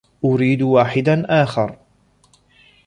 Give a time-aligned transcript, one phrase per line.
[0.25, 1.75] أريد واحدا آخر.